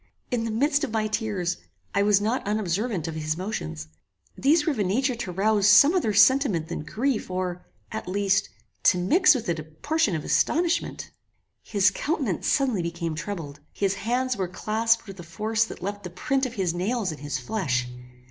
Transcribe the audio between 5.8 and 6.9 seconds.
other sentiment than